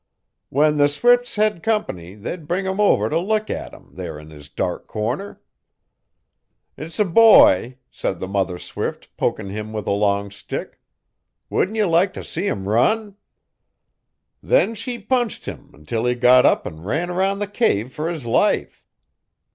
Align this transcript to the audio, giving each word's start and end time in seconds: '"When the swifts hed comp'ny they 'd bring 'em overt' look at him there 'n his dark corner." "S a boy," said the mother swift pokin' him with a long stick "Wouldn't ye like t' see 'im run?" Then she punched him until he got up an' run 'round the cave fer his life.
'"When 0.49 0.77
the 0.77 0.89
swifts 0.89 1.35
hed 1.35 1.61
comp'ny 1.61 2.15
they 2.15 2.35
'd 2.35 2.47
bring 2.47 2.65
'em 2.65 2.79
overt' 2.79 3.13
look 3.13 3.51
at 3.51 3.71
him 3.71 3.91
there 3.93 4.17
'n 4.19 4.31
his 4.31 4.49
dark 4.49 4.87
corner." 4.87 5.39
"S 6.75 6.97
a 6.97 7.05
boy," 7.05 7.77
said 7.91 8.17
the 8.19 8.27
mother 8.27 8.57
swift 8.57 9.15
pokin' 9.15 9.51
him 9.51 9.73
with 9.73 9.85
a 9.85 9.91
long 9.91 10.31
stick 10.31 10.79
"Wouldn't 11.51 11.75
ye 11.77 11.83
like 11.85 12.15
t' 12.15 12.23
see 12.23 12.47
'im 12.47 12.67
run?" 12.67 13.15
Then 14.41 14.73
she 14.73 14.97
punched 14.97 15.45
him 15.45 15.69
until 15.75 16.05
he 16.05 16.15
got 16.15 16.47
up 16.47 16.65
an' 16.65 16.81
run 16.81 17.11
'round 17.11 17.39
the 17.39 17.45
cave 17.45 17.93
fer 17.93 18.09
his 18.09 18.25
life. 18.25 18.83